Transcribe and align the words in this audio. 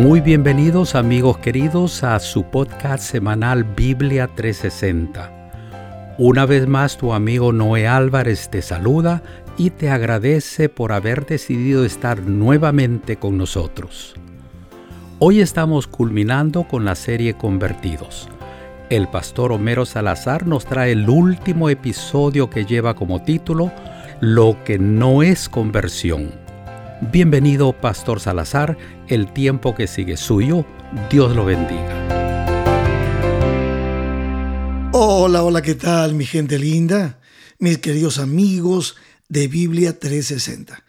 Muy 0.00 0.22
bienvenidos 0.22 0.94
amigos 0.94 1.36
queridos 1.36 2.04
a 2.04 2.18
su 2.20 2.44
podcast 2.44 3.02
semanal 3.02 3.64
Biblia 3.64 4.30
360. 4.34 6.14
Una 6.16 6.46
vez 6.46 6.66
más 6.66 6.96
tu 6.96 7.12
amigo 7.12 7.52
Noé 7.52 7.86
Álvarez 7.86 8.48
te 8.48 8.62
saluda 8.62 9.22
y 9.58 9.68
te 9.68 9.90
agradece 9.90 10.70
por 10.70 10.92
haber 10.92 11.26
decidido 11.26 11.84
estar 11.84 12.22
nuevamente 12.22 13.16
con 13.16 13.36
nosotros. 13.36 14.14
Hoy 15.18 15.42
estamos 15.42 15.86
culminando 15.86 16.66
con 16.66 16.86
la 16.86 16.94
serie 16.94 17.34
Convertidos. 17.34 18.26
El 18.88 19.06
pastor 19.06 19.52
Homero 19.52 19.84
Salazar 19.84 20.46
nos 20.46 20.64
trae 20.64 20.92
el 20.92 21.10
último 21.10 21.68
episodio 21.68 22.48
que 22.48 22.64
lleva 22.64 22.94
como 22.94 23.22
título 23.22 23.70
Lo 24.22 24.56
que 24.64 24.78
no 24.78 25.22
es 25.22 25.50
conversión. 25.50 26.49
Bienvenido, 27.00 27.72
Pastor 27.72 28.20
Salazar, 28.20 28.76
el 29.08 29.32
tiempo 29.32 29.74
que 29.74 29.86
sigue 29.86 30.18
suyo. 30.18 30.66
Dios 31.10 31.34
lo 31.34 31.46
bendiga. 31.46 32.10
Hola, 34.92 35.42
hola, 35.42 35.62
¿qué 35.62 35.74
tal, 35.74 36.12
mi 36.12 36.26
gente 36.26 36.58
linda? 36.58 37.18
Mis 37.58 37.78
queridos 37.78 38.18
amigos 38.18 38.96
de 39.30 39.48
Biblia 39.48 39.98
360. 39.98 40.84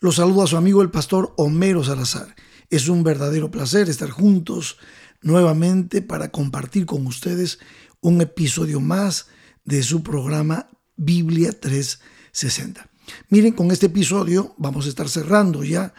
Los 0.00 0.16
saludo 0.16 0.44
a 0.44 0.46
su 0.46 0.56
amigo 0.56 0.80
el 0.80 0.90
pastor 0.90 1.34
Homero 1.36 1.84
Salazar. 1.84 2.34
Es 2.70 2.88
un 2.88 3.04
verdadero 3.04 3.50
placer 3.50 3.90
estar 3.90 4.08
juntos 4.08 4.78
nuevamente 5.20 6.00
para 6.00 6.30
compartir 6.30 6.86
con 6.86 7.06
ustedes 7.06 7.58
un 8.00 8.22
episodio 8.22 8.80
más 8.80 9.26
de 9.66 9.82
su 9.82 10.02
programa 10.02 10.70
Biblia 10.96 11.52
360. 11.52 12.89
Miren, 13.28 13.52
con 13.52 13.70
este 13.70 13.86
episodio 13.86 14.54
vamos 14.58 14.86
a 14.86 14.88
estar 14.88 15.08
cerrando 15.08 15.64
ya 15.64 15.94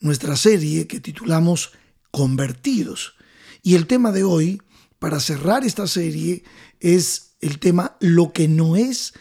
nuestra 0.00 0.36
serie 0.36 0.86
que 0.86 1.00
titulamos 1.00 1.72
Convertidos. 2.10 3.14
Y 3.62 3.74
el 3.74 3.86
tema 3.86 4.12
de 4.12 4.24
hoy, 4.24 4.62
para 4.98 5.20
cerrar 5.20 5.64
esta 5.64 5.86
serie, 5.86 6.44
es 6.80 7.36
el 7.40 7.58
tema 7.58 7.96
Lo 8.00 8.32
que 8.32 8.48
no 8.48 8.76
es 8.76 9.14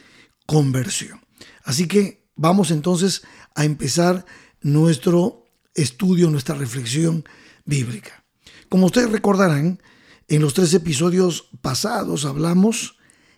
conversión. 0.45 1.21
Así 1.63 1.87
que 1.87 2.27
vamos 2.35 2.71
entonces 2.71 3.23
a 3.55 3.65
empezar 3.65 4.25
nuestro 4.61 5.45
estudio, 5.73 6.29
nuestra 6.29 6.55
reflexión 6.55 7.25
bíblica. 7.65 8.23
Como 8.69 8.87
ustedes 8.87 9.11
recordarán, 9.11 9.81
en 10.27 10.41
los 10.41 10.53
tres 10.53 10.73
episodios 10.73 11.49
pasados 11.61 12.25
hablamos 12.25 12.97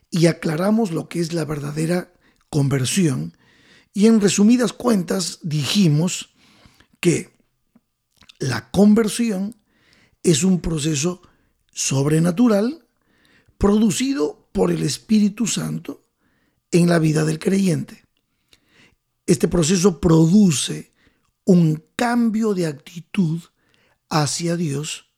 y 0.09 0.27
aclaramos 0.27 0.91
lo 0.91 1.09
que 1.09 1.19
es 1.19 1.33
la 1.33 1.45
verdadera 1.45 2.13
conversión 2.49 3.36
y 3.97 4.05
en 4.05 4.21
resumidas 4.21 4.73
cuentas 4.73 5.39
dijimos 5.41 6.29
que 6.99 7.35
la 8.37 8.69
conversión 8.69 9.55
es 10.21 10.43
un 10.43 10.61
proceso 10.61 11.23
sobrenatural 11.73 12.85
producido 13.57 14.51
por 14.51 14.69
el 14.69 14.83
Espíritu 14.83 15.47
Santo 15.47 16.05
en 16.69 16.89
la 16.89 16.99
vida 16.99 17.25
del 17.25 17.39
creyente. 17.39 18.05
Este 19.25 19.47
proceso 19.47 19.99
produce 19.99 20.93
un 21.43 21.83
cambio 21.95 22.53
de 22.53 22.67
actitud 22.67 23.41
hacia 24.09 24.57
Dios 24.57 25.09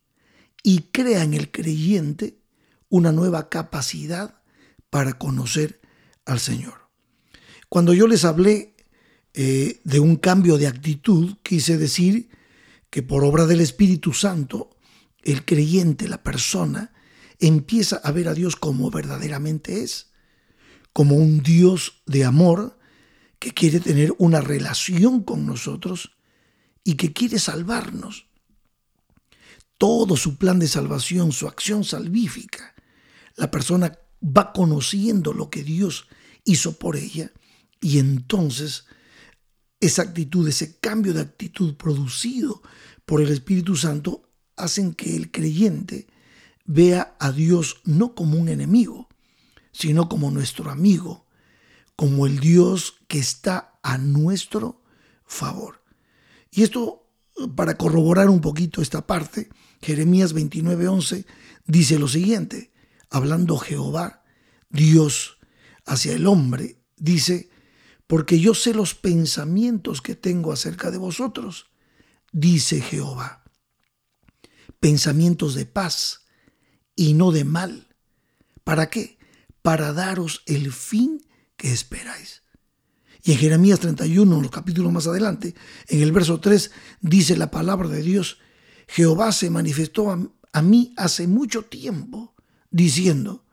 y 0.63 0.83
crea 0.83 1.23
en 1.23 1.33
el 1.33 1.51
creyente 1.51 2.39
una 2.87 3.11
nueva 3.11 3.49
capacidad 3.49 4.41
para 4.89 5.19
conocer 5.19 5.81
al 6.23 6.39
Señor. 6.39 6.78
Cuando 7.69 7.93
yo 7.93 8.07
les 8.07 8.25
hablé 8.25 8.75
eh, 9.35 9.79
de 9.83 9.99
un 9.99 10.15
cambio 10.15 10.57
de 10.57 10.65
actitud, 10.65 11.37
quise 11.43 11.77
decir 11.77 12.29
que 12.89 13.03
por 13.03 13.23
obra 13.23 13.45
del 13.45 13.61
Espíritu 13.61 14.11
Santo, 14.11 14.75
el 15.21 15.45
creyente, 15.45 16.07
la 16.07 16.23
persona, 16.23 16.91
empieza 17.39 17.97
a 17.97 18.11
ver 18.11 18.27
a 18.27 18.33
Dios 18.33 18.55
como 18.55 18.89
verdaderamente 18.89 19.83
es, 19.83 20.09
como 20.93 21.15
un 21.15 21.43
Dios 21.43 22.01
de 22.07 22.25
amor 22.25 22.79
que 23.37 23.53
quiere 23.53 23.79
tener 23.79 24.15
una 24.17 24.41
relación 24.41 25.21
con 25.23 25.45
nosotros 25.45 26.11
y 26.83 26.95
que 26.95 27.13
quiere 27.13 27.37
salvarnos. 27.37 28.25
Todo 29.77 30.17
su 30.17 30.37
plan 30.37 30.57
de 30.57 30.67
salvación, 30.67 31.31
su 31.31 31.47
acción 31.47 31.83
salvífica, 31.83 32.73
la 33.35 33.51
persona 33.51 33.97
va 34.21 34.51
conociendo 34.51 35.33
lo 35.33 35.51
que 35.51 35.63
Dios 35.63 36.07
hizo 36.43 36.77
por 36.77 36.97
ella 36.97 37.31
y 37.81 37.99
entonces 37.99 38.85
esa 39.79 40.01
actitud, 40.01 40.47
ese 40.47 40.77
cambio 40.79 41.13
de 41.13 41.21
actitud 41.21 41.75
producido 41.75 42.61
por 43.05 43.21
el 43.21 43.29
Espíritu 43.29 43.75
Santo 43.75 44.29
hacen 44.55 44.93
que 44.93 45.15
el 45.15 45.31
creyente 45.31 46.07
vea 46.65 47.15
a 47.19 47.31
Dios 47.31 47.81
no 47.85 48.13
como 48.13 48.37
un 48.37 48.49
enemigo, 48.49 49.07
sino 49.71 50.09
como 50.09 50.31
nuestro 50.31 50.69
amigo, 50.69 51.25
como 51.95 52.27
el 52.27 52.39
Dios 52.39 52.95
que 53.07 53.19
está 53.19 53.79
a 53.81 53.97
nuestro 53.97 54.81
favor. 55.25 55.81
Y 56.51 56.63
esto, 56.63 57.07
para 57.55 57.77
corroborar 57.77 58.29
un 58.29 58.41
poquito 58.41 58.81
esta 58.81 59.07
parte, 59.07 59.49
Jeremías 59.81 60.35
29:11 60.35 61.25
dice 61.65 61.97
lo 61.97 62.07
siguiente, 62.07 62.71
hablando 63.09 63.57
Jehová, 63.57 64.23
Dios 64.69 65.37
hacia 65.85 66.13
el 66.13 66.27
hombre, 66.27 66.77
dice, 66.97 67.49
porque 68.09 68.39
yo 68.39 68.55
sé 68.55 68.73
los 68.73 68.95
pensamientos 68.95 70.01
que 70.01 70.15
tengo 70.15 70.51
acerca 70.51 70.89
de 70.89 70.97
vosotros, 70.97 71.67
dice 72.31 72.81
Jehová. 72.81 73.43
Pensamientos 74.79 75.53
de 75.53 75.67
paz 75.67 76.21
y 76.95 77.13
no 77.13 77.31
de 77.31 77.43
mal. 77.43 77.87
¿Para 78.63 78.89
qué? 78.89 79.19
Para 79.61 79.93
daros 79.93 80.41
el 80.47 80.73
fin 80.73 81.23
que 81.55 81.71
esperáis. 81.71 82.41
Y 83.21 83.33
en 83.33 83.37
Jeremías 83.37 83.79
31, 83.79 84.37
en 84.37 84.41
los 84.41 84.51
capítulos 84.51 84.91
más 84.91 85.05
adelante, 85.05 85.53
en 85.87 86.01
el 86.01 86.11
verso 86.11 86.39
3, 86.39 86.71
dice 87.01 87.37
la 87.37 87.51
palabra 87.51 87.89
de 87.89 88.01
Dios, 88.01 88.39
Jehová 88.87 89.31
se 89.31 89.51
manifestó 89.51 90.09
a, 90.09 90.19
a 90.51 90.61
mí 90.63 90.95
hace 90.97 91.27
mucho 91.27 91.65
tiempo, 91.65 92.33
diciendo, 92.71 93.45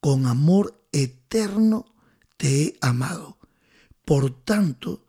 con 0.00 0.24
amor 0.24 0.88
eterno 0.90 1.94
te 2.38 2.62
he 2.62 2.78
amado 2.80 3.43
por 4.04 4.44
tanto 4.44 5.06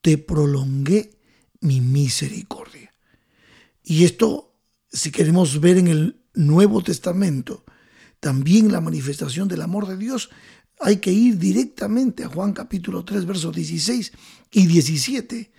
te 0.00 0.18
prolongué 0.18 1.18
mi 1.60 1.80
misericordia. 1.80 2.92
Y 3.82 4.04
esto, 4.04 4.54
si 4.90 5.10
queremos 5.10 5.60
ver 5.60 5.78
en 5.78 5.88
el 5.88 6.20
Nuevo 6.34 6.82
Testamento 6.82 7.64
también 8.20 8.72
la 8.72 8.80
manifestación 8.80 9.48
del 9.48 9.62
amor 9.62 9.86
de 9.86 9.96
Dios, 9.96 10.30
hay 10.80 10.98
que 10.98 11.12
ir 11.12 11.38
directamente 11.38 12.24
a 12.24 12.28
Juan 12.28 12.52
capítulo 12.52 13.04
3, 13.04 13.24
versos 13.24 13.54
16 13.54 14.12
y 14.52 14.66
17, 14.66 15.52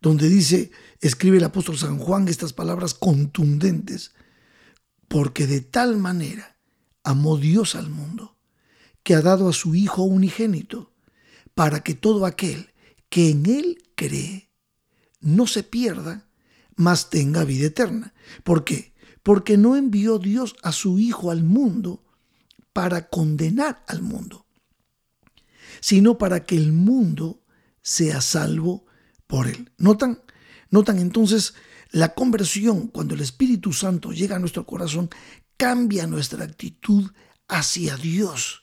donde 0.00 0.28
dice, 0.28 0.70
escribe 1.00 1.38
el 1.38 1.44
apóstol 1.44 1.78
San 1.78 1.98
Juan 1.98 2.28
estas 2.28 2.52
palabras 2.52 2.94
contundentes, 2.94 4.12
porque 5.08 5.46
de 5.46 5.60
tal 5.60 5.96
manera 5.96 6.56
amó 7.02 7.36
Dios 7.36 7.74
al 7.74 7.90
mundo, 7.90 8.36
que 9.02 9.14
ha 9.14 9.22
dado 9.22 9.48
a 9.48 9.52
su 9.52 9.74
Hijo 9.74 10.02
unigénito, 10.02 10.91
para 11.54 11.80
que 11.80 11.94
todo 11.94 12.26
aquel 12.26 12.72
que 13.08 13.30
en 13.30 13.46
Él 13.46 13.78
cree 13.94 14.50
no 15.20 15.46
se 15.46 15.62
pierda, 15.62 16.28
mas 16.76 17.10
tenga 17.10 17.44
vida 17.44 17.66
eterna. 17.66 18.14
¿Por 18.42 18.64
qué? 18.64 18.94
Porque 19.22 19.56
no 19.56 19.76
envió 19.76 20.18
Dios 20.18 20.56
a 20.62 20.72
su 20.72 20.98
Hijo 20.98 21.30
al 21.30 21.44
mundo 21.44 22.04
para 22.72 23.08
condenar 23.08 23.84
al 23.86 24.02
mundo, 24.02 24.46
sino 25.80 26.18
para 26.18 26.44
que 26.44 26.56
el 26.56 26.72
mundo 26.72 27.44
sea 27.82 28.20
salvo 28.20 28.86
por 29.26 29.46
Él. 29.46 29.70
¿Notan? 29.76 30.22
Notan 30.70 30.98
entonces 30.98 31.54
la 31.90 32.14
conversión 32.14 32.88
cuando 32.88 33.14
el 33.14 33.20
Espíritu 33.20 33.72
Santo 33.72 34.12
llega 34.12 34.36
a 34.36 34.38
nuestro 34.38 34.66
corazón, 34.66 35.10
cambia 35.58 36.06
nuestra 36.06 36.44
actitud 36.44 37.12
hacia 37.46 37.96
Dios 37.96 38.61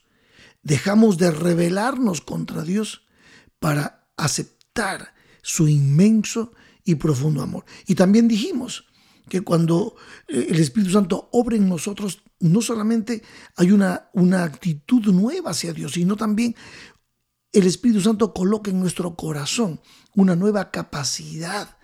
dejamos 0.61 1.17
de 1.17 1.31
rebelarnos 1.31 2.21
contra 2.21 2.63
Dios 2.63 3.07
para 3.59 4.09
aceptar 4.17 5.13
su 5.41 5.67
inmenso 5.67 6.53
y 6.83 6.95
profundo 6.95 7.41
amor. 7.41 7.65
Y 7.87 7.95
también 7.95 8.27
dijimos 8.27 8.85
que 9.29 9.41
cuando 9.41 9.95
eh, 10.27 10.47
el 10.49 10.59
Espíritu 10.59 10.91
Santo 10.91 11.29
obra 11.31 11.55
en 11.55 11.69
nosotros, 11.69 12.23
no 12.39 12.61
solamente 12.61 13.21
hay 13.55 13.71
una, 13.71 14.09
una 14.13 14.43
actitud 14.43 15.05
nueva 15.13 15.51
hacia 15.51 15.73
Dios, 15.73 15.93
sino 15.93 16.15
también 16.15 16.55
el 17.51 17.65
Espíritu 17.65 18.01
Santo 18.01 18.33
coloca 18.33 18.69
en 18.71 18.79
nuestro 18.79 19.15
corazón 19.15 19.81
una 20.15 20.35
nueva 20.35 20.71
capacidad 20.71 21.77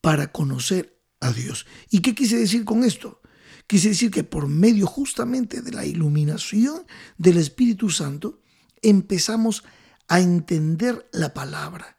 para 0.00 0.32
conocer 0.32 1.00
a 1.20 1.32
Dios. 1.32 1.66
¿Y 1.90 2.00
qué 2.00 2.14
quise 2.14 2.36
decir 2.36 2.64
con 2.64 2.84
esto? 2.84 3.20
Quise 3.66 3.88
decir 3.88 4.10
que 4.10 4.24
por 4.24 4.46
medio 4.48 4.86
justamente 4.86 5.60
de 5.60 5.72
la 5.72 5.84
iluminación 5.84 6.86
del 7.18 7.38
Espíritu 7.38 7.90
Santo 7.90 8.40
empezamos 8.82 9.64
a 10.08 10.20
entender 10.20 11.08
la 11.12 11.34
palabra 11.34 11.96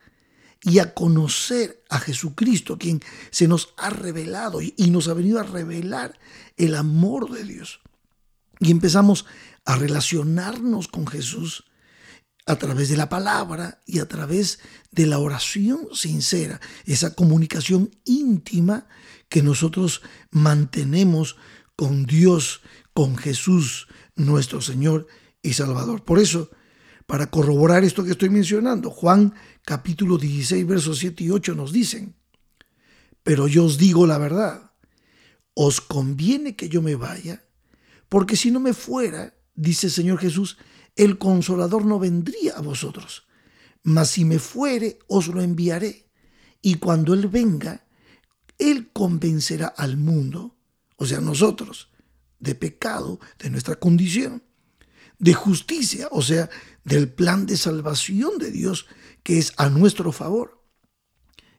y 0.61 0.79
a 0.79 0.93
conocer 0.93 1.83
a 1.89 1.99
Jesucristo, 1.99 2.77
quien 2.77 3.01
se 3.31 3.47
nos 3.47 3.73
ha 3.77 3.89
revelado 3.89 4.59
y 4.61 4.89
nos 4.89 5.07
ha 5.07 5.13
venido 5.13 5.39
a 5.39 5.43
revelar 5.43 6.17
el 6.55 6.75
amor 6.75 7.31
de 7.31 7.43
Dios. 7.43 7.81
Y 8.59 8.71
empezamos 8.71 9.25
a 9.65 9.75
relacionarnos 9.75 10.87
con 10.87 11.05
Jesús 11.05 11.65
a 12.47 12.55
través 12.55 12.87
de 12.87 12.97
la 12.97 13.09
palabra 13.09 13.81
y 13.85 13.99
a 13.99 14.07
través 14.07 14.59
de 14.91 15.05
la 15.05 15.19
oración 15.19 15.89
sincera, 15.93 16.61
esa 16.85 17.13
comunicación 17.13 17.91
íntima 18.05 18.87
que 19.27 19.43
nosotros 19.43 20.01
mantenemos 20.31 21.35
con 21.75 22.05
Dios, 22.05 22.61
con 22.93 23.17
Jesús, 23.17 23.87
nuestro 24.15 24.61
Señor 24.61 25.07
y 25.41 25.53
Salvador. 25.53 26.05
Por 26.05 26.19
eso, 26.19 26.49
para 27.05 27.29
corroborar 27.29 27.83
esto 27.83 28.05
que 28.05 28.11
estoy 28.11 28.29
mencionando, 28.29 28.91
Juan 28.91 29.33
capítulo 29.63 30.17
16, 30.17 30.65
versos 30.65 30.99
7 30.99 31.25
y 31.25 31.31
8 31.31 31.53
nos 31.53 31.73
dicen, 31.73 32.15
pero 33.23 33.49
yo 33.49 33.65
os 33.65 33.77
digo 33.77 34.07
la 34.07 34.17
verdad, 34.17 34.71
os 35.53 35.81
conviene 35.81 36.55
que 36.55 36.69
yo 36.69 36.81
me 36.81 36.95
vaya, 36.95 37.43
porque 38.07 38.37
si 38.37 38.51
no 38.51 38.61
me 38.61 38.73
fuera, 38.73 39.33
dice 39.53 39.87
el 39.87 39.91
Señor 39.91 40.19
Jesús, 40.19 40.57
el 40.97 41.17
consolador 41.17 41.85
no 41.85 41.99
vendría 41.99 42.57
a 42.57 42.61
vosotros. 42.61 43.27
Mas 43.83 44.09
si 44.09 44.25
me 44.25 44.39
fuere, 44.39 44.99
os 45.07 45.27
lo 45.27 45.41
enviaré. 45.41 46.09
Y 46.61 46.75
cuando 46.75 47.13
Él 47.13 47.27
venga, 47.27 47.85
Él 48.57 48.89
convencerá 48.91 49.67
al 49.67 49.97
mundo, 49.97 50.57
o 50.97 51.05
sea, 51.05 51.21
nosotros, 51.21 51.89
de 52.39 52.55
pecado, 52.55 53.19
de 53.39 53.49
nuestra 53.49 53.75
condición, 53.75 54.43
de 55.19 55.33
justicia, 55.33 56.09
o 56.11 56.21
sea, 56.21 56.49
del 56.83 57.11
plan 57.11 57.45
de 57.45 57.57
salvación 57.57 58.37
de 58.37 58.51
Dios 58.51 58.87
que 59.23 59.37
es 59.37 59.53
a 59.57 59.69
nuestro 59.69 60.11
favor, 60.11 60.57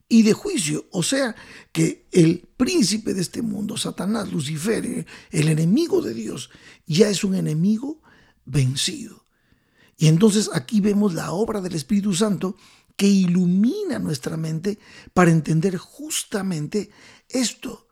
y 0.09 0.23
de 0.23 0.33
juicio, 0.33 0.87
o 0.91 1.03
sea, 1.03 1.37
que 1.71 2.09
el 2.13 2.49
príncipe 2.57 3.13
de 3.13 3.21
este 3.21 3.43
mundo, 3.43 3.77
Satanás, 3.77 4.33
Lucifer, 4.33 5.07
el 5.31 5.49
enemigo 5.49 6.01
de 6.01 6.15
Dios, 6.15 6.51
ya 6.87 7.11
es 7.11 7.25
un 7.25 7.35
enemigo 7.35 8.01
vencido. 8.47 9.25
Y 9.99 10.07
entonces 10.07 10.49
aquí 10.55 10.81
vemos 10.81 11.13
la 11.13 11.33
obra 11.33 11.61
del 11.61 11.75
Espíritu 11.75 12.15
Santo 12.15 12.57
que 12.97 13.09
ilumina 13.09 13.99
nuestra 13.99 14.37
mente 14.37 14.79
para 15.13 15.33
entender 15.33 15.77
justamente 15.77 16.91
esto. 17.29 17.89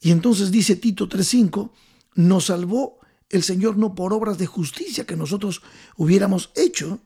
Y 0.00 0.12
entonces 0.12 0.50
dice 0.50 0.76
Tito 0.76 1.08
3.5, 1.08 1.70
nos 2.14 2.46
salvó 2.46 3.00
el 3.30 3.42
Señor 3.42 3.78
no 3.78 3.94
por 3.94 4.12
obras 4.12 4.38
de 4.38 4.46
justicia 4.46 5.06
que 5.06 5.16
nosotros 5.16 5.62
hubiéramos 5.96 6.50
hecho, 6.54 7.00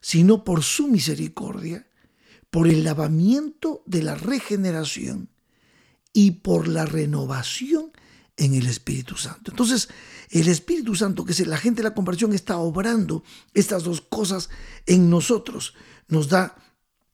sino 0.00 0.42
por 0.42 0.64
su 0.64 0.88
misericordia, 0.88 1.88
por 2.50 2.66
el 2.66 2.82
lavamiento 2.82 3.82
de 3.86 4.02
la 4.02 4.16
regeneración 4.16 5.30
y 6.12 6.32
por 6.32 6.66
la 6.66 6.84
renovación 6.84 7.92
en 8.38 8.54
el 8.54 8.66
Espíritu 8.66 9.16
Santo. 9.16 9.50
Entonces, 9.50 9.88
el 10.30 10.48
Espíritu 10.48 10.94
Santo, 10.94 11.24
que 11.24 11.32
es 11.32 11.40
el 11.40 11.52
agente 11.52 11.82
de 11.82 11.88
la 11.88 11.94
conversión, 11.94 12.32
está 12.32 12.58
obrando 12.58 13.22
estas 13.52 13.82
dos 13.82 14.00
cosas 14.00 14.48
en 14.86 15.10
nosotros. 15.10 15.74
Nos 16.08 16.28
da 16.28 16.56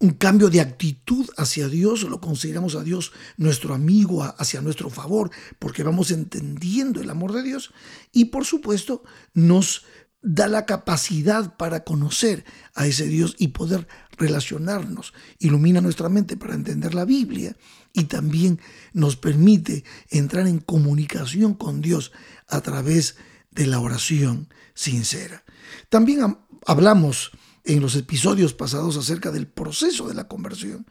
un 0.00 0.10
cambio 0.10 0.50
de 0.50 0.60
actitud 0.60 1.26
hacia 1.36 1.68
Dios, 1.68 2.02
lo 2.02 2.20
consideramos 2.20 2.74
a 2.74 2.82
Dios 2.82 3.12
nuestro 3.36 3.74
amigo, 3.74 4.22
hacia 4.22 4.60
nuestro 4.60 4.90
favor, 4.90 5.30
porque 5.58 5.82
vamos 5.82 6.10
entendiendo 6.10 7.00
el 7.00 7.10
amor 7.10 7.32
de 7.32 7.42
Dios 7.42 7.72
y 8.12 8.26
por 8.26 8.44
supuesto 8.44 9.02
nos 9.32 9.84
da 10.20 10.48
la 10.48 10.66
capacidad 10.66 11.56
para 11.56 11.84
conocer 11.84 12.44
a 12.74 12.86
ese 12.86 13.06
Dios 13.06 13.36
y 13.38 13.48
poder 13.48 13.86
relacionarnos, 14.16 15.12
ilumina 15.38 15.80
nuestra 15.80 16.08
mente 16.08 16.36
para 16.36 16.54
entender 16.54 16.94
la 16.94 17.04
Biblia 17.04 17.56
y 17.92 18.04
también 18.04 18.60
nos 18.92 19.16
permite 19.16 19.84
entrar 20.10 20.46
en 20.46 20.58
comunicación 20.58 21.54
con 21.54 21.80
Dios 21.80 22.12
a 22.48 22.60
través 22.60 23.16
de 23.50 23.66
la 23.66 23.80
oración 23.80 24.48
sincera. 24.74 25.44
También 25.88 26.38
hablamos 26.66 27.30
en 27.64 27.80
los 27.80 27.96
episodios 27.96 28.52
pasados 28.52 28.96
acerca 28.96 29.30
del 29.30 29.46
proceso 29.46 30.08
de 30.08 30.14
la 30.14 30.28
conversión, 30.28 30.86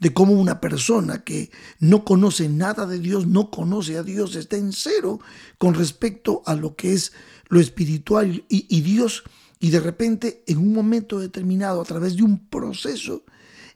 de 0.00 0.12
cómo 0.12 0.32
una 0.32 0.60
persona 0.60 1.22
que 1.22 1.50
no 1.78 2.04
conoce 2.04 2.48
nada 2.48 2.86
de 2.86 2.98
Dios, 2.98 3.26
no 3.26 3.50
conoce 3.50 3.96
a 3.96 4.02
Dios, 4.02 4.34
está 4.34 4.56
en 4.56 4.72
cero 4.72 5.20
con 5.58 5.74
respecto 5.74 6.42
a 6.46 6.54
lo 6.54 6.74
que 6.76 6.94
es 6.94 7.12
lo 7.48 7.60
espiritual 7.60 8.44
y, 8.48 8.66
y 8.68 8.80
Dios 8.80 9.24
y 9.64 9.70
de 9.70 9.80
repente, 9.80 10.44
en 10.46 10.58
un 10.58 10.74
momento 10.74 11.18
determinado, 11.18 11.80
a 11.80 11.86
través 11.86 12.16
de 12.16 12.22
un 12.22 12.50
proceso, 12.50 13.24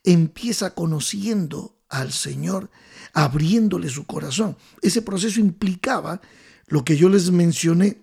empieza 0.05 0.75
conociendo 0.75 1.81
al 1.89 2.13
Señor, 2.13 2.71
abriéndole 3.15 3.89
su 3.89 4.05
corazón. 4.05 4.59
Ese 4.83 5.01
proceso 5.01 5.41
implicaba 5.41 6.21
lo 6.67 6.85
que 6.85 6.99
yo 6.99 7.09
les 7.09 7.31
mencioné, 7.31 8.03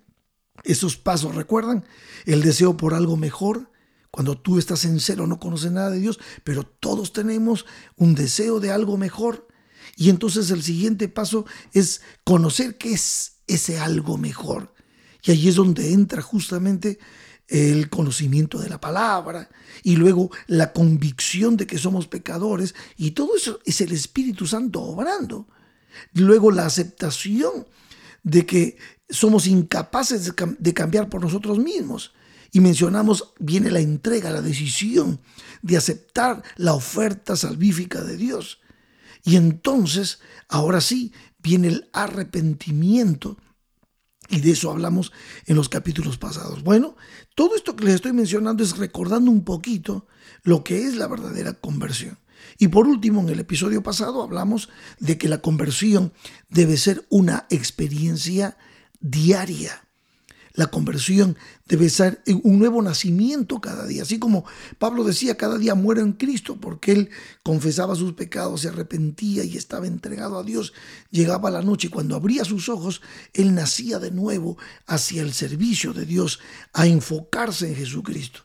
esos 0.63 0.97
pasos, 0.97 1.35
¿recuerdan? 1.35 1.85
El 2.25 2.41
deseo 2.41 2.75
por 2.75 2.95
algo 2.95 3.17
mejor. 3.17 3.69
Cuando 4.09 4.35
tú 4.35 4.57
estás 4.57 4.83
en 4.85 4.99
cero, 4.99 5.27
no 5.27 5.39
conoces 5.39 5.71
nada 5.71 5.91
de 5.91 5.99
Dios, 5.99 6.19
pero 6.43 6.63
todos 6.63 7.13
tenemos 7.13 7.67
un 7.97 8.15
deseo 8.15 8.59
de 8.59 8.71
algo 8.71 8.97
mejor. 8.97 9.47
Y 9.95 10.09
entonces 10.09 10.49
el 10.49 10.63
siguiente 10.63 11.07
paso 11.07 11.45
es 11.71 12.01
conocer 12.23 12.79
qué 12.79 12.93
es 12.93 13.43
ese 13.45 13.77
algo 13.77 14.17
mejor. 14.17 14.73
Y 15.21 15.29
ahí 15.29 15.47
es 15.47 15.53
donde 15.53 15.93
entra 15.93 16.23
justamente 16.23 16.97
el 17.47 17.89
conocimiento 17.89 18.59
de 18.59 18.69
la 18.69 18.79
palabra 18.79 19.49
y 19.83 19.95
luego 19.95 20.31
la 20.47 20.73
convicción 20.73 21.57
de 21.57 21.67
que 21.67 21.77
somos 21.77 22.07
pecadores 22.07 22.73
y 22.97 23.11
todo 23.11 23.35
eso 23.35 23.59
es 23.65 23.81
el 23.81 23.91
Espíritu 23.91 24.47
Santo 24.47 24.81
obrando. 24.81 25.47
Luego 26.13 26.51
la 26.51 26.65
aceptación 26.65 27.67
de 28.23 28.45
que 28.45 28.77
somos 29.09 29.47
incapaces 29.47 30.33
de 30.59 30.73
cambiar 30.73 31.09
por 31.09 31.21
nosotros 31.21 31.59
mismos. 31.59 32.13
Y 32.51 32.61
mencionamos, 32.61 33.33
viene 33.39 33.69
la 33.69 33.81
entrega, 33.81 34.31
la 34.31 34.41
decisión 34.41 35.19
de 35.61 35.77
aceptar 35.77 36.41
la 36.55 36.73
oferta 36.73 37.35
salvífica 37.35 38.01
de 38.01 38.17
Dios. 38.17 38.59
Y 39.23 39.35
entonces, 39.35 40.19
ahora 40.47 40.81
sí, 40.81 41.11
viene 41.39 41.67
el 41.67 41.89
arrepentimiento 41.91 43.37
y 44.29 44.41
de 44.41 44.51
eso 44.51 44.71
hablamos 44.71 45.11
en 45.45 45.55
los 45.55 45.69
capítulos 45.69 46.17
pasados. 46.17 46.63
Bueno, 46.63 46.95
todo 47.35 47.55
esto 47.55 47.75
que 47.75 47.85
les 47.85 47.95
estoy 47.95 48.13
mencionando 48.13 48.63
es 48.63 48.77
recordando 48.77 49.31
un 49.31 49.43
poquito 49.43 50.07
lo 50.43 50.63
que 50.63 50.83
es 50.83 50.95
la 50.95 51.07
verdadera 51.07 51.53
conversión. 51.53 52.19
Y 52.57 52.67
por 52.69 52.87
último, 52.87 53.21
en 53.21 53.29
el 53.29 53.39
episodio 53.39 53.83
pasado 53.83 54.21
hablamos 54.21 54.69
de 54.99 55.17
que 55.17 55.29
la 55.29 55.39
conversión 55.39 56.13
debe 56.49 56.77
ser 56.77 57.05
una 57.09 57.45
experiencia 57.49 58.57
diaria. 58.99 59.84
La 60.55 60.67
conversión 60.67 61.37
debe 61.67 61.89
ser 61.89 62.23
un 62.43 62.59
nuevo 62.59 62.81
nacimiento 62.81 63.59
cada 63.59 63.85
día. 63.85 64.03
Así 64.03 64.19
como 64.19 64.45
Pablo 64.79 65.03
decía, 65.03 65.35
cada 65.35 65.57
día 65.57 65.75
muere 65.75 66.01
en 66.01 66.13
Cristo 66.13 66.57
porque 66.59 66.93
él 66.93 67.09
confesaba 67.43 67.95
sus 67.95 68.13
pecados, 68.13 68.61
se 68.61 68.69
arrepentía 68.69 69.43
y 69.43 69.57
estaba 69.57 69.85
entregado 69.85 70.39
a 70.39 70.43
Dios. 70.43 70.71
Llegaba 71.11 71.51
la 71.51 71.61
noche 71.61 71.87
y 71.87 71.91
cuando 71.91 72.15
abría 72.15 72.45
sus 72.45 72.69
ojos, 72.69 73.01
él 73.33 73.53
nacía 73.53 73.99
de 73.99 74.11
nuevo 74.11 74.57
hacia 74.87 75.21
el 75.21 75.33
servicio 75.33 75.91
de 75.91 76.05
Dios, 76.05 76.39
a 76.71 76.87
enfocarse 76.87 77.67
en 77.67 77.75
Jesucristo. 77.75 78.41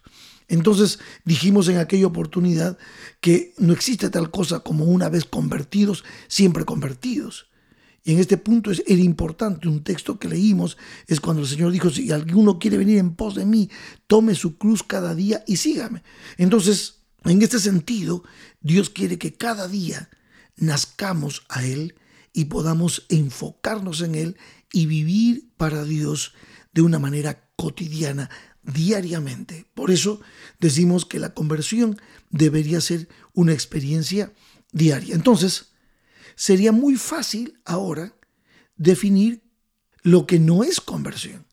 Entonces 0.48 0.98
dijimos 1.24 1.68
en 1.68 1.78
aquella 1.78 2.08
oportunidad 2.08 2.76
que 3.20 3.54
no 3.58 3.72
existe 3.72 4.10
tal 4.10 4.32
cosa 4.32 4.60
como 4.60 4.84
una 4.84 5.08
vez 5.08 5.24
convertidos, 5.24 6.04
siempre 6.26 6.64
convertidos. 6.64 7.49
Y 8.02 8.12
en 8.12 8.18
este 8.18 8.38
punto 8.38 8.70
es, 8.70 8.82
era 8.86 9.02
importante, 9.02 9.68
un 9.68 9.84
texto 9.84 10.18
que 10.18 10.28
leímos 10.28 10.78
es 11.06 11.20
cuando 11.20 11.42
el 11.42 11.48
Señor 11.48 11.72
dijo, 11.72 11.90
si 11.90 12.10
alguno 12.10 12.58
quiere 12.58 12.78
venir 12.78 12.98
en 12.98 13.14
pos 13.14 13.34
de 13.34 13.44
mí, 13.44 13.68
tome 14.06 14.34
su 14.34 14.56
cruz 14.56 14.82
cada 14.82 15.14
día 15.14 15.44
y 15.46 15.56
sígame. 15.56 16.02
Entonces, 16.38 17.02
en 17.24 17.42
este 17.42 17.58
sentido, 17.58 18.24
Dios 18.60 18.88
quiere 18.88 19.18
que 19.18 19.34
cada 19.34 19.68
día 19.68 20.08
nazcamos 20.56 21.42
a 21.48 21.64
Él 21.64 21.94
y 22.32 22.46
podamos 22.46 23.04
enfocarnos 23.08 24.00
en 24.00 24.14
Él 24.14 24.36
y 24.72 24.86
vivir 24.86 25.50
para 25.56 25.84
Dios 25.84 26.32
de 26.72 26.82
una 26.82 26.98
manera 26.98 27.50
cotidiana, 27.56 28.30
diariamente. 28.62 29.66
Por 29.74 29.90
eso 29.90 30.20
decimos 30.58 31.04
que 31.04 31.18
la 31.18 31.34
conversión 31.34 32.00
debería 32.30 32.80
ser 32.80 33.08
una 33.34 33.52
experiencia 33.52 34.32
diaria. 34.72 35.14
Entonces, 35.14 35.69
sería 36.40 36.72
muy 36.72 36.96
fácil 36.96 37.60
ahora 37.66 38.16
definir 38.74 39.42
lo 40.00 40.26
que 40.26 40.38
no 40.38 40.64
es 40.64 40.80
conversión. 40.80 41.44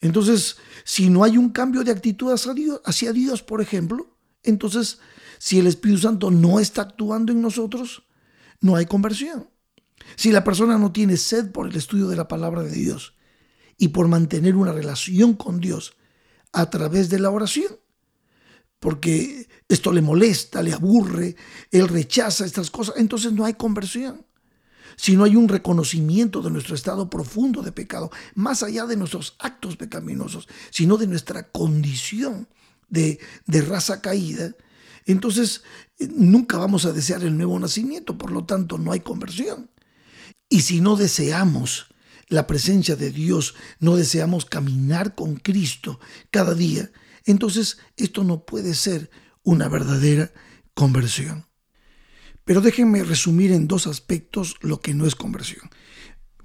Entonces, 0.00 0.56
si 0.84 1.10
no 1.10 1.24
hay 1.24 1.36
un 1.36 1.50
cambio 1.50 1.82
de 1.82 1.90
actitud 1.90 2.32
hacia 2.32 3.12
Dios, 3.12 3.42
por 3.42 3.60
ejemplo, 3.60 4.16
entonces, 4.44 5.00
si 5.40 5.58
el 5.58 5.66
Espíritu 5.66 6.02
Santo 6.02 6.30
no 6.30 6.60
está 6.60 6.82
actuando 6.82 7.32
en 7.32 7.42
nosotros, 7.42 8.04
no 8.60 8.76
hay 8.76 8.86
conversión. 8.86 9.50
Si 10.14 10.30
la 10.30 10.44
persona 10.44 10.78
no 10.78 10.92
tiene 10.92 11.16
sed 11.16 11.50
por 11.50 11.66
el 11.66 11.74
estudio 11.74 12.06
de 12.06 12.14
la 12.14 12.28
palabra 12.28 12.62
de 12.62 12.70
Dios 12.70 13.16
y 13.78 13.88
por 13.88 14.06
mantener 14.06 14.54
una 14.54 14.70
relación 14.70 15.34
con 15.34 15.58
Dios 15.58 15.96
a 16.52 16.70
través 16.70 17.10
de 17.10 17.18
la 17.18 17.30
oración, 17.30 17.79
porque 18.80 19.46
esto 19.68 19.92
le 19.92 20.00
molesta, 20.02 20.62
le 20.62 20.72
aburre, 20.72 21.36
él 21.70 21.86
rechaza 21.86 22.44
estas 22.44 22.70
cosas, 22.70 22.96
entonces 22.96 23.32
no 23.32 23.44
hay 23.44 23.54
conversión. 23.54 24.26
Si 24.96 25.16
no 25.16 25.24
hay 25.24 25.36
un 25.36 25.48
reconocimiento 25.48 26.42
de 26.42 26.50
nuestro 26.50 26.74
estado 26.74 27.08
profundo 27.08 27.62
de 27.62 27.72
pecado, 27.72 28.10
más 28.34 28.62
allá 28.62 28.86
de 28.86 28.96
nuestros 28.96 29.36
actos 29.38 29.76
pecaminosos, 29.76 30.48
sino 30.70 30.96
de 30.96 31.06
nuestra 31.06 31.44
condición 31.50 32.48
de, 32.88 33.20
de 33.46 33.62
raza 33.62 34.00
caída, 34.00 34.54
entonces 35.06 35.62
eh, 35.98 36.08
nunca 36.10 36.58
vamos 36.58 36.84
a 36.84 36.92
desear 36.92 37.22
el 37.22 37.36
nuevo 37.36 37.58
nacimiento, 37.58 38.18
por 38.18 38.32
lo 38.32 38.44
tanto 38.44 38.78
no 38.78 38.92
hay 38.92 39.00
conversión. 39.00 39.70
Y 40.48 40.62
si 40.62 40.80
no 40.80 40.96
deseamos 40.96 41.86
la 42.28 42.46
presencia 42.46 42.96
de 42.96 43.10
Dios, 43.10 43.54
no 43.78 43.96
deseamos 43.96 44.46
caminar 44.46 45.14
con 45.14 45.36
Cristo 45.36 46.00
cada 46.30 46.54
día, 46.54 46.90
entonces 47.24 47.78
esto 47.96 48.24
no 48.24 48.44
puede 48.44 48.74
ser 48.74 49.10
una 49.42 49.68
verdadera 49.68 50.32
conversión. 50.74 51.46
Pero 52.44 52.60
déjenme 52.60 53.04
resumir 53.04 53.52
en 53.52 53.68
dos 53.68 53.86
aspectos 53.86 54.56
lo 54.60 54.80
que 54.80 54.94
no 54.94 55.06
es 55.06 55.14
conversión. 55.14 55.70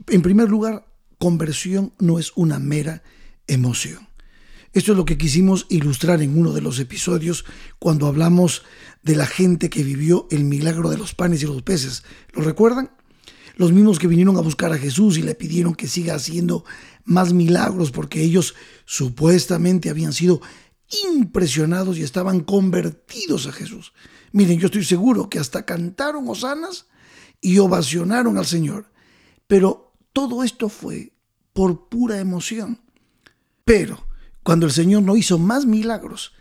En 0.07 0.21
primer 0.21 0.49
lugar, 0.49 0.87
conversión 1.17 1.93
no 1.99 2.19
es 2.19 2.31
una 2.35 2.59
mera 2.59 3.03
emoción. 3.47 4.07
Esto 4.73 4.91
es 4.91 4.97
lo 4.97 5.05
que 5.05 5.17
quisimos 5.17 5.67
ilustrar 5.69 6.21
en 6.21 6.37
uno 6.37 6.51
de 6.51 6.59
los 6.59 6.79
episodios 6.79 7.45
cuando 7.79 8.07
hablamos 8.07 8.63
de 9.03 9.15
la 9.15 9.25
gente 9.25 9.69
que 9.69 9.83
vivió 9.83 10.27
el 10.31 10.43
milagro 10.43 10.89
de 10.89 10.97
los 10.97 11.15
panes 11.15 11.41
y 11.41 11.45
los 11.45 11.61
peces. 11.61 12.03
¿Lo 12.33 12.43
recuerdan? 12.43 12.91
Los 13.55 13.71
mismos 13.71 13.99
que 13.99 14.07
vinieron 14.07 14.35
a 14.35 14.41
buscar 14.41 14.73
a 14.73 14.77
Jesús 14.77 15.17
y 15.17 15.21
le 15.21 15.33
pidieron 15.33 15.75
que 15.75 15.87
siga 15.87 16.15
haciendo 16.15 16.65
más 17.05 17.31
milagros 17.31 17.91
porque 17.91 18.21
ellos 18.21 18.53
supuestamente 18.83 19.89
habían 19.89 20.11
sido 20.11 20.41
impresionados 21.13 21.97
y 21.97 22.03
estaban 22.03 22.41
convertidos 22.41 23.47
a 23.47 23.51
Jesús. 23.51 23.93
Miren, 24.31 24.59
yo 24.59 24.67
estoy 24.67 24.83
seguro 24.83 25.29
que 25.29 25.39
hasta 25.39 25.65
cantaron 25.65 26.27
hosanas 26.27 26.87
y 27.41 27.57
ovacionaron 27.59 28.37
al 28.37 28.45
Señor. 28.45 28.91
Pero 29.47 29.93
todo 30.13 30.43
esto 30.43 30.69
fue 30.69 31.13
por 31.53 31.87
pura 31.89 32.19
emoción. 32.19 32.81
Pero 33.63 34.07
cuando 34.43 34.65
el 34.65 34.71
Señor 34.71 35.03
no 35.03 35.15
hizo 35.15 35.39
más 35.39 35.65
milagros, 35.65 36.33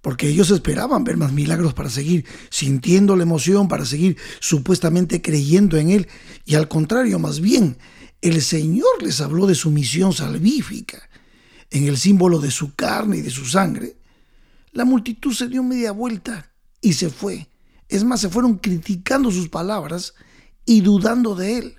porque 0.00 0.28
ellos 0.28 0.50
esperaban 0.50 1.04
ver 1.04 1.16
más 1.16 1.32
milagros 1.32 1.74
para 1.74 1.90
seguir 1.90 2.24
sintiendo 2.48 3.16
la 3.16 3.24
emoción, 3.24 3.68
para 3.68 3.84
seguir 3.84 4.16
supuestamente 4.38 5.20
creyendo 5.20 5.76
en 5.76 5.90
Él, 5.90 6.08
y 6.46 6.54
al 6.54 6.68
contrario, 6.68 7.18
más 7.18 7.40
bien, 7.40 7.76
el 8.22 8.40
Señor 8.42 9.02
les 9.02 9.20
habló 9.20 9.46
de 9.46 9.54
su 9.54 9.70
misión 9.70 10.12
salvífica, 10.12 11.09
en 11.70 11.86
el 11.86 11.96
símbolo 11.96 12.40
de 12.40 12.50
su 12.50 12.74
carne 12.74 13.18
y 13.18 13.22
de 13.22 13.30
su 13.30 13.44
sangre, 13.44 13.96
la 14.72 14.84
multitud 14.84 15.32
se 15.32 15.48
dio 15.48 15.62
media 15.62 15.92
vuelta 15.92 16.52
y 16.80 16.92
se 16.94 17.10
fue. 17.10 17.48
Es 17.88 18.04
más, 18.04 18.20
se 18.20 18.28
fueron 18.28 18.58
criticando 18.58 19.30
sus 19.30 19.48
palabras 19.48 20.14
y 20.64 20.80
dudando 20.80 21.34
de 21.34 21.58
él. 21.58 21.74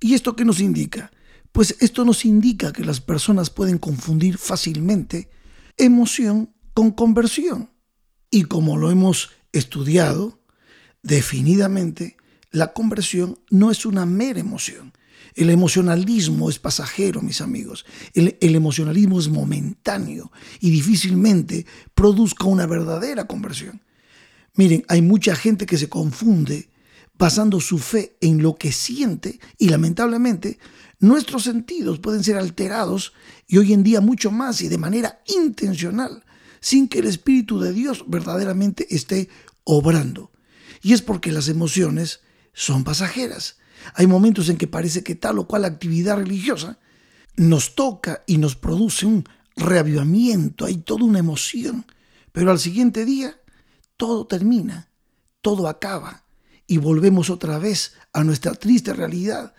¿Y 0.00 0.14
esto 0.14 0.36
qué 0.36 0.44
nos 0.44 0.60
indica? 0.60 1.10
Pues 1.52 1.76
esto 1.80 2.04
nos 2.04 2.24
indica 2.24 2.72
que 2.72 2.84
las 2.84 3.00
personas 3.00 3.50
pueden 3.50 3.78
confundir 3.78 4.38
fácilmente 4.38 5.30
emoción 5.76 6.54
con 6.74 6.90
conversión. 6.90 7.70
Y 8.30 8.44
como 8.44 8.76
lo 8.76 8.90
hemos 8.90 9.30
estudiado 9.52 10.40
definidamente, 11.02 12.16
la 12.50 12.72
conversión 12.72 13.38
no 13.50 13.70
es 13.70 13.86
una 13.86 14.06
mera 14.06 14.40
emoción, 14.40 14.92
el 15.36 15.50
emocionalismo 15.50 16.48
es 16.48 16.58
pasajero, 16.58 17.20
mis 17.20 17.42
amigos. 17.42 17.84
El, 18.14 18.36
emocionalismo 18.40 19.20
es 19.20 19.28
momentáneo 19.28 20.32
y 20.60 20.70
difícilmente 20.70 21.66
produzca 21.94 22.44
una 22.44 22.66
verdadera 22.66 23.26
conversión. 23.26 23.82
Miren, 24.54 24.84
hay 24.88 25.02
mucha 25.02 25.36
gente 25.36 25.66
que 25.66 25.76
se 25.76 25.90
confunde 25.90 26.70
basando 27.18 27.60
su 27.60 27.78
fe 27.78 28.16
en 28.22 28.42
lo 28.42 28.56
que 28.56 28.72
siente 28.72 29.38
y 29.58 29.68
lamentablemente 29.68 30.58
nuestros 31.00 31.44
sentidos 31.44 31.98
pueden 31.98 32.24
ser 32.24 32.36
alterados 32.36 33.12
y 33.46 33.58
hoy 33.58 33.74
en 33.74 33.82
día 33.82 34.00
mucho 34.00 34.30
más 34.30 34.62
y 34.62 34.68
de 34.68 34.78
manera 34.78 35.20
intencional, 35.26 36.24
sin 36.60 36.88
que 36.88 37.00
el 37.00 37.06
Espíritu 37.06 37.60
de 37.60 37.74
Dios 37.74 38.04
verdaderamente 38.08 38.86
esté 38.94 39.28
obrando. 39.64 40.30
Y 40.80 40.94
es 40.94 41.02
porque 41.02 41.32
las 41.32 41.48
emociones 41.48 42.20
son 42.54 42.84
pasajeras. 42.84 43.58
Hay 43.94 44.06
momentos 44.06 44.48
en 44.48 44.56
que 44.56 44.66
parece 44.66 45.02
que 45.02 45.14
tal 45.14 45.38
o 45.38 45.46
cual 45.46 45.64
actividad 45.64 46.16
religiosa 46.16 46.78
nos 47.36 47.74
toca 47.74 48.22
y 48.26 48.38
nos 48.38 48.56
produce 48.56 49.06
un 49.06 49.24
reavivamiento, 49.56 50.64
hay 50.64 50.78
toda 50.78 51.04
una 51.04 51.18
emoción, 51.18 51.86
pero 52.32 52.50
al 52.50 52.58
siguiente 52.58 53.04
día 53.04 53.38
todo 53.96 54.26
termina, 54.26 54.90
todo 55.40 55.68
acaba 55.68 56.24
y 56.66 56.78
volvemos 56.78 57.30
otra 57.30 57.58
vez 57.58 57.94
a 58.12 58.24
nuestra 58.24 58.54
triste 58.54 58.92
realidad. 58.92 59.54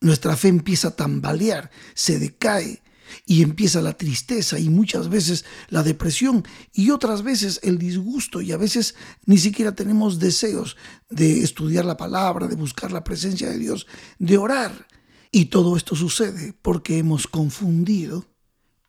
Nuestra 0.00 0.36
fe 0.36 0.48
empieza 0.48 0.88
a 0.88 0.96
tambalear, 0.96 1.70
se 1.94 2.18
decae, 2.18 2.82
y 3.24 3.42
empieza 3.42 3.82
la 3.82 3.96
tristeza 3.96 4.58
y 4.58 4.68
muchas 4.68 5.08
veces 5.08 5.44
la 5.68 5.82
depresión 5.82 6.44
y 6.72 6.90
otras 6.90 7.22
veces 7.22 7.60
el 7.62 7.78
disgusto 7.78 8.40
y 8.40 8.52
a 8.52 8.56
veces 8.56 8.94
ni 9.24 9.38
siquiera 9.38 9.74
tenemos 9.74 10.18
deseos 10.18 10.76
de 11.10 11.42
estudiar 11.42 11.84
la 11.84 11.96
palabra, 11.96 12.46
de 12.46 12.56
buscar 12.56 12.92
la 12.92 13.04
presencia 13.04 13.48
de 13.48 13.58
Dios, 13.58 13.86
de 14.18 14.38
orar. 14.38 14.86
Y 15.32 15.46
todo 15.46 15.76
esto 15.76 15.94
sucede 15.94 16.54
porque 16.62 16.98
hemos 16.98 17.26
confundido 17.26 18.26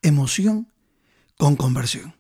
emoción 0.02 0.72
con 1.38 1.56
conversión. 1.56 2.16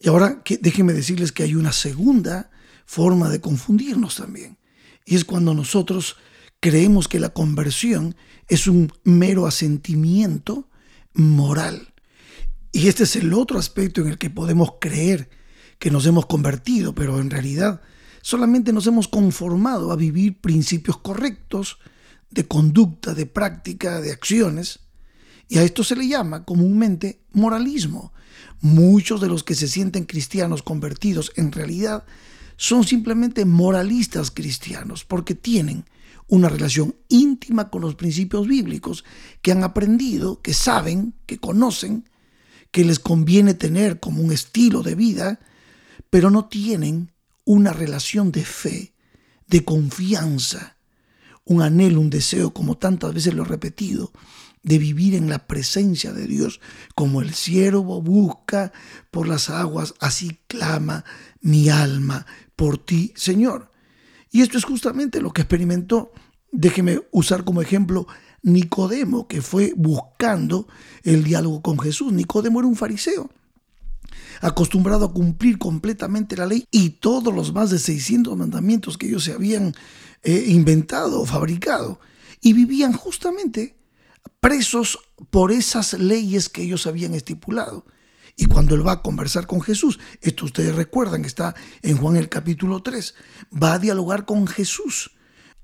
Y 0.00 0.08
ahora 0.08 0.42
déjenme 0.60 0.92
decirles 0.92 1.32
que 1.32 1.42
hay 1.42 1.54
una 1.54 1.72
segunda 1.72 2.50
forma 2.84 3.28
de 3.28 3.40
confundirnos 3.40 4.16
también. 4.16 4.58
Y 5.04 5.16
es 5.16 5.24
cuando 5.24 5.54
nosotros 5.54 6.16
creemos 6.60 7.08
que 7.08 7.20
la 7.20 7.30
conversión 7.30 8.16
es 8.48 8.66
un 8.66 8.92
mero 9.04 9.46
asentimiento 9.46 10.68
moral. 11.14 11.92
Y 12.72 12.88
este 12.88 13.04
es 13.04 13.16
el 13.16 13.32
otro 13.32 13.58
aspecto 13.58 14.00
en 14.00 14.08
el 14.08 14.18
que 14.18 14.30
podemos 14.30 14.74
creer 14.80 15.30
que 15.78 15.90
nos 15.90 16.06
hemos 16.06 16.26
convertido, 16.26 16.94
pero 16.94 17.20
en 17.20 17.30
realidad 17.30 17.80
solamente 18.20 18.72
nos 18.72 18.86
hemos 18.86 19.08
conformado 19.08 19.92
a 19.92 19.96
vivir 19.96 20.40
principios 20.40 20.98
correctos 20.98 21.78
de 22.30 22.46
conducta, 22.46 23.14
de 23.14 23.26
práctica, 23.26 24.00
de 24.00 24.12
acciones. 24.12 24.80
Y 25.48 25.58
a 25.58 25.62
esto 25.62 25.82
se 25.82 25.96
le 25.96 26.06
llama 26.06 26.44
comúnmente 26.44 27.22
moralismo. 27.32 28.12
Muchos 28.60 29.20
de 29.20 29.28
los 29.28 29.44
que 29.44 29.54
se 29.54 29.68
sienten 29.68 30.04
cristianos 30.04 30.62
convertidos 30.62 31.32
en 31.36 31.52
realidad 31.52 32.04
son 32.56 32.84
simplemente 32.84 33.44
moralistas 33.44 34.30
cristianos 34.30 35.04
porque 35.04 35.34
tienen 35.34 35.84
una 36.28 36.48
relación 36.48 36.94
íntima 37.08 37.70
con 37.70 37.82
los 37.82 37.94
principios 37.94 38.46
bíblicos 38.46 39.04
que 39.42 39.52
han 39.52 39.64
aprendido, 39.64 40.40
que 40.42 40.54
saben, 40.54 41.14
que 41.26 41.38
conocen, 41.38 42.08
que 42.70 42.84
les 42.84 42.98
conviene 42.98 43.54
tener 43.54 43.98
como 43.98 44.22
un 44.22 44.30
estilo 44.30 44.82
de 44.82 44.94
vida, 44.94 45.40
pero 46.10 46.30
no 46.30 46.46
tienen 46.46 47.12
una 47.44 47.72
relación 47.72 48.30
de 48.30 48.44
fe, 48.44 48.94
de 49.46 49.64
confianza, 49.64 50.76
un 51.44 51.62
anhelo, 51.62 52.00
un 52.00 52.10
deseo, 52.10 52.52
como 52.52 52.76
tantas 52.76 53.14
veces 53.14 53.32
lo 53.32 53.44
he 53.44 53.46
repetido, 53.46 54.12
de 54.62 54.78
vivir 54.78 55.14
en 55.14 55.30
la 55.30 55.46
presencia 55.46 56.12
de 56.12 56.26
Dios, 56.26 56.60
como 56.94 57.22
el 57.22 57.32
siervo 57.32 58.02
busca 58.02 58.72
por 59.10 59.26
las 59.26 59.48
aguas, 59.48 59.94
así 59.98 60.40
clama 60.46 61.04
mi 61.40 61.70
alma 61.70 62.26
por 62.54 62.76
ti, 62.76 63.14
Señor. 63.16 63.67
Y 64.30 64.42
esto 64.42 64.58
es 64.58 64.64
justamente 64.64 65.20
lo 65.20 65.32
que 65.32 65.42
experimentó, 65.42 66.12
déjeme 66.52 67.00
usar 67.10 67.44
como 67.44 67.62
ejemplo, 67.62 68.06
Nicodemo, 68.42 69.26
que 69.26 69.42
fue 69.42 69.72
buscando 69.76 70.68
el 71.02 71.24
diálogo 71.24 71.62
con 71.62 71.78
Jesús. 71.78 72.12
Nicodemo 72.12 72.60
era 72.60 72.68
un 72.68 72.76
fariseo, 72.76 73.30
acostumbrado 74.40 75.06
a 75.06 75.12
cumplir 75.12 75.58
completamente 75.58 76.36
la 76.36 76.46
ley 76.46 76.64
y 76.70 76.90
todos 76.90 77.34
los 77.34 77.52
más 77.52 77.70
de 77.70 77.78
600 77.78 78.36
mandamientos 78.36 78.96
que 78.96 79.08
ellos 79.08 79.24
se 79.24 79.32
habían 79.32 79.74
eh, 80.22 80.44
inventado 80.48 81.20
o 81.20 81.26
fabricado. 81.26 82.00
Y 82.40 82.52
vivían 82.52 82.92
justamente 82.92 83.76
presos 84.40 84.98
por 85.30 85.50
esas 85.50 85.94
leyes 85.94 86.48
que 86.48 86.62
ellos 86.62 86.86
habían 86.86 87.14
estipulado. 87.14 87.84
Y 88.40 88.46
cuando 88.46 88.76
él 88.76 88.86
va 88.86 88.92
a 88.92 89.02
conversar 89.02 89.48
con 89.48 89.60
Jesús, 89.60 89.98
esto 90.20 90.44
ustedes 90.44 90.72
recuerdan 90.72 91.22
que 91.22 91.28
está 91.28 91.56
en 91.82 91.96
Juan 91.96 92.16
el 92.16 92.28
capítulo 92.28 92.84
3, 92.84 93.16
va 93.60 93.72
a 93.72 93.78
dialogar 93.80 94.26
con 94.26 94.46
Jesús. 94.46 95.10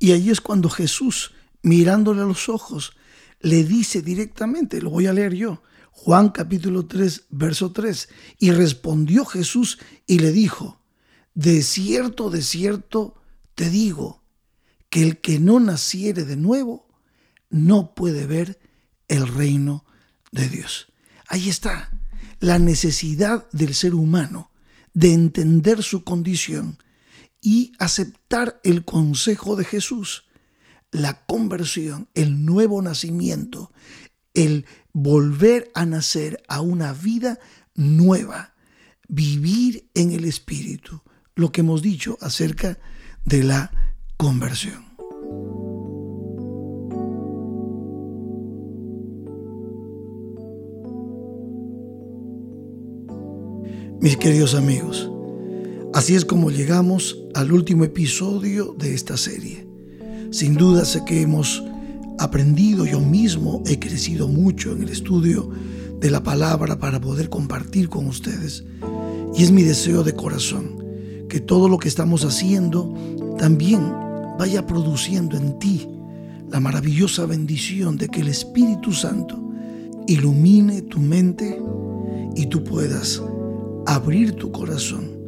Y 0.00 0.10
ahí 0.10 0.28
es 0.28 0.40
cuando 0.40 0.68
Jesús, 0.68 1.34
mirándole 1.62 2.22
a 2.22 2.24
los 2.24 2.48
ojos, 2.48 2.96
le 3.38 3.62
dice 3.62 4.02
directamente, 4.02 4.82
lo 4.82 4.90
voy 4.90 5.06
a 5.06 5.12
leer 5.12 5.34
yo, 5.34 5.62
Juan 5.92 6.30
capítulo 6.30 6.84
3, 6.86 7.26
verso 7.30 7.70
3, 7.70 8.08
y 8.40 8.50
respondió 8.50 9.24
Jesús 9.24 9.78
y 10.08 10.18
le 10.18 10.32
dijo, 10.32 10.82
de 11.32 11.62
cierto, 11.62 12.28
de 12.28 12.42
cierto 12.42 13.14
te 13.54 13.70
digo, 13.70 14.24
que 14.90 15.02
el 15.02 15.20
que 15.20 15.38
no 15.38 15.60
naciere 15.60 16.24
de 16.24 16.36
nuevo 16.36 16.88
no 17.50 17.94
puede 17.94 18.26
ver 18.26 18.58
el 19.06 19.28
reino 19.28 19.84
de 20.32 20.48
Dios. 20.48 20.88
Ahí 21.28 21.48
está 21.48 21.92
la 22.44 22.58
necesidad 22.58 23.50
del 23.52 23.74
ser 23.74 23.94
humano 23.94 24.50
de 24.92 25.14
entender 25.14 25.82
su 25.82 26.04
condición 26.04 26.76
y 27.40 27.72
aceptar 27.78 28.60
el 28.64 28.84
consejo 28.84 29.56
de 29.56 29.64
Jesús. 29.64 30.26
La 30.90 31.24
conversión, 31.24 32.06
el 32.12 32.44
nuevo 32.44 32.82
nacimiento, 32.82 33.72
el 34.34 34.66
volver 34.92 35.70
a 35.74 35.86
nacer 35.86 36.42
a 36.46 36.60
una 36.60 36.92
vida 36.92 37.38
nueva, 37.74 38.54
vivir 39.08 39.88
en 39.94 40.12
el 40.12 40.26
Espíritu, 40.26 41.00
lo 41.34 41.50
que 41.50 41.62
hemos 41.62 41.80
dicho 41.80 42.18
acerca 42.20 42.78
de 43.24 43.42
la 43.42 43.96
conversión. 44.18 44.84
Mis 54.00 54.16
queridos 54.18 54.54
amigos, 54.54 55.10
así 55.94 56.14
es 56.14 56.24
como 56.24 56.50
llegamos 56.50 57.18
al 57.34 57.52
último 57.52 57.84
episodio 57.84 58.74
de 58.78 58.92
esta 58.94 59.16
serie. 59.16 59.66
Sin 60.30 60.54
duda 60.54 60.84
sé 60.84 61.04
que 61.04 61.22
hemos 61.22 61.62
aprendido, 62.18 62.84
yo 62.84 63.00
mismo 63.00 63.62
he 63.66 63.78
crecido 63.78 64.28
mucho 64.28 64.72
en 64.72 64.82
el 64.82 64.90
estudio 64.90 65.48
de 66.00 66.10
la 66.10 66.22
palabra 66.22 66.78
para 66.78 67.00
poder 67.00 67.30
compartir 67.30 67.88
con 67.88 68.06
ustedes. 68.06 68.64
Y 69.34 69.42
es 69.42 69.50
mi 69.50 69.62
deseo 69.62 70.02
de 70.02 70.14
corazón 70.14 70.84
que 71.28 71.40
todo 71.40 71.68
lo 71.68 71.78
que 71.78 71.88
estamos 71.88 72.24
haciendo 72.24 72.92
también 73.38 73.90
vaya 74.38 74.66
produciendo 74.66 75.36
en 75.36 75.58
ti 75.58 75.88
la 76.50 76.60
maravillosa 76.60 77.26
bendición 77.26 77.96
de 77.96 78.08
que 78.08 78.20
el 78.20 78.28
Espíritu 78.28 78.92
Santo 78.92 79.40
ilumine 80.06 80.82
tu 80.82 81.00
mente 81.00 81.58
y 82.36 82.46
tú 82.46 82.62
puedas 82.62 83.22
abrir 83.86 84.32
tu 84.32 84.50
corazón 84.52 85.24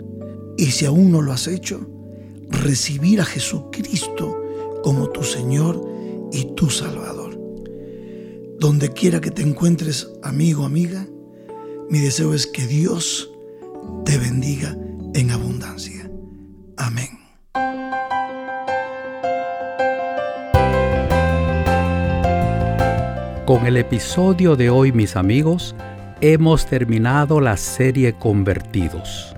y 0.56 0.66
si 0.66 0.86
aún 0.86 1.10
no 1.10 1.20
lo 1.20 1.32
has 1.32 1.46
hecho, 1.46 1.80
recibir 2.48 3.20
a 3.20 3.24
Jesucristo 3.24 4.36
como 4.82 5.10
tu 5.10 5.22
Señor 5.22 5.80
y 6.32 6.54
tu 6.54 6.70
Salvador. 6.70 7.38
Donde 8.58 8.90
quiera 8.90 9.20
que 9.20 9.30
te 9.30 9.42
encuentres, 9.42 10.08
amigo, 10.22 10.64
amiga, 10.64 11.06
mi 11.90 11.98
deseo 11.98 12.32
es 12.32 12.46
que 12.46 12.66
Dios 12.66 13.30
te 14.04 14.16
bendiga 14.18 14.76
en 15.14 15.30
abundancia. 15.30 16.10
Amén. 16.76 17.08
Con 23.46 23.66
el 23.66 23.76
episodio 23.76 24.56
de 24.56 24.70
hoy, 24.70 24.90
mis 24.90 25.14
amigos, 25.14 25.76
hemos 26.20 26.66
terminado 26.66 27.40
la 27.40 27.56
serie 27.56 28.14
Convertidos. 28.14 29.34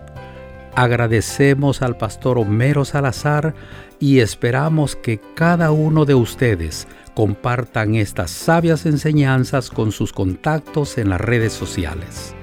Agradecemos 0.74 1.82
al 1.82 1.96
pastor 1.96 2.38
Homero 2.38 2.84
Salazar 2.84 3.54
y 3.98 4.20
esperamos 4.20 4.94
que 4.94 5.20
cada 5.34 5.72
uno 5.72 6.04
de 6.04 6.14
ustedes 6.14 6.86
compartan 7.14 7.96
estas 7.96 8.30
sabias 8.30 8.86
enseñanzas 8.86 9.70
con 9.70 9.90
sus 9.90 10.12
contactos 10.12 10.98
en 10.98 11.08
las 11.08 11.20
redes 11.20 11.52
sociales. 11.52 12.34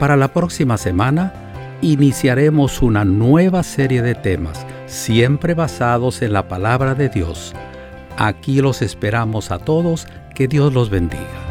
Para 0.00 0.16
la 0.16 0.32
próxima 0.32 0.76
semana 0.76 1.32
iniciaremos 1.80 2.82
una 2.82 3.04
nueva 3.04 3.62
serie 3.62 4.02
de 4.02 4.16
temas, 4.16 4.66
siempre 4.86 5.54
basados 5.54 6.22
en 6.22 6.32
la 6.32 6.48
palabra 6.48 6.96
de 6.96 7.08
Dios. 7.08 7.54
Aquí 8.16 8.60
los 8.60 8.82
esperamos 8.82 9.52
a 9.52 9.60
todos, 9.60 10.08
que 10.34 10.48
Dios 10.48 10.72
los 10.72 10.90
bendiga. 10.90 11.47